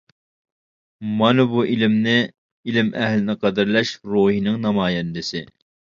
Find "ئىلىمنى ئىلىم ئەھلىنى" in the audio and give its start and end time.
1.73-3.35